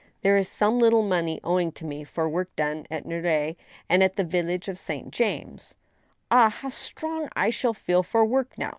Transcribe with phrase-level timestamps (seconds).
[0.23, 3.55] There is some little money owing to me for work done at Neuilly
[3.87, 5.11] and at the village of St.
[5.11, 5.75] James.
[6.31, 6.49] Ah!
[6.49, 8.69] how strong I shall feel for work now